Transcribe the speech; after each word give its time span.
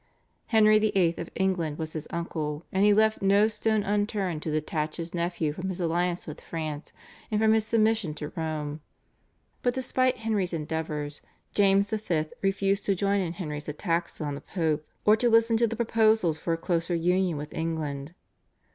Henry 0.47 0.79
VIII. 0.79 1.13
of 1.19 1.29
England 1.35 1.77
was 1.77 1.93
his 1.93 2.07
uncle, 2.09 2.65
and 2.71 2.83
he 2.83 2.91
left 2.91 3.21
no 3.21 3.47
stone 3.47 3.83
unturned 3.83 4.41
to 4.41 4.49
detach 4.51 4.97
his 4.97 5.13
nephew 5.13 5.53
from 5.53 5.69
his 5.69 5.79
alliance 5.79 6.25
with 6.25 6.41
France 6.41 6.91
and 7.29 7.39
from 7.39 7.53
his 7.53 7.67
submission 7.67 8.15
to 8.15 8.33
Rome; 8.35 8.81
but 9.61 9.75
despite 9.75 10.17
Henry's 10.17 10.53
endeavours 10.53 11.21
James 11.53 11.91
V. 11.91 12.25
refused 12.41 12.83
to 12.85 12.95
join 12.95 13.21
in 13.21 13.33
Henry's 13.33 13.69
attacks 13.69 14.19
on 14.19 14.33
the 14.33 14.41
Pope, 14.41 14.87
or 15.05 15.15
to 15.15 15.29
listen 15.29 15.55
to 15.57 15.67
the 15.67 15.75
proposals 15.75 16.39
for 16.39 16.51
a 16.53 16.57
closer 16.57 16.95
union 16.95 17.37
with 17.37 17.53
England. 17.53 18.15